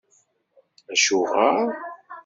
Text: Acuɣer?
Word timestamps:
Acuɣer? 0.93 1.59